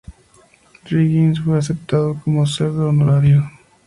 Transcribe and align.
Riggins 0.87 1.41
fue 1.43 1.59
aceptado 1.59 2.19
como 2.25 2.47
"Cerdo 2.47 2.89
Honorario". 2.89 3.47